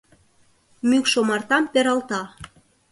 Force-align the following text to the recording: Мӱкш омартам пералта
Мӱкш 0.89 1.13
омартам 1.19 1.63
пералта 1.73 2.21